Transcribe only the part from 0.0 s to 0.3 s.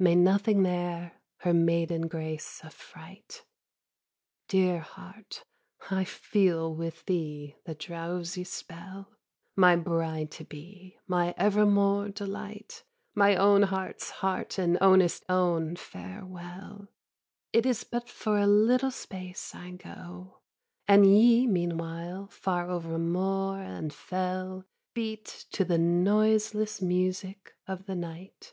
May